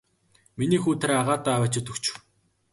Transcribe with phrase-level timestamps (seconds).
[0.57, 2.15] Миний хүү тэр агаадаа аваачаад өгчих.